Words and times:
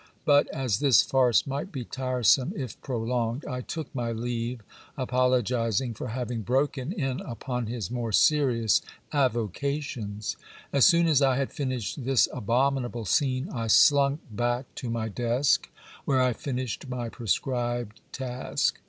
But 0.25 0.47
as 0.47 0.79
this 0.79 1.03
farce 1.03 1.45
might 1.45 1.71
be 1.71 1.85
tiresome 1.85 2.53
if 2.55 2.81
prolonged, 2.81 3.45
I 3.45 3.61
took 3.61 3.93
my 3.93 4.11
leave, 4.11 4.61
apologizing 4.97 5.93
for 5.93 6.07
having 6.07 6.41
broken 6.41 6.91
in 6.91 7.19
upon 7.19 7.67
his 7.67 7.91
more 7.91 8.11
serious 8.11 8.81
avo 9.13 9.53
cations. 9.53 10.37
As 10.73 10.85
soon 10.85 11.05
as 11.07 11.21
1 11.21 11.37
had 11.37 11.53
finished 11.53 12.03
this 12.03 12.27
abominable 12.33 13.05
scene, 13.05 13.47
I 13.53 13.67
slunk 13.67 14.21
back 14.31 14.73
to 14.77 14.89
my 14.89 15.07
desk, 15.07 15.69
where 16.05 16.19
I 16.19 16.33
finished 16.33 16.89
my 16.89 17.07
prescribed 17.07 18.01
task. 18.11 18.79